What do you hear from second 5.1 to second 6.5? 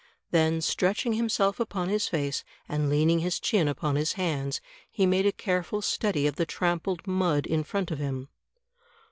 a careful study of the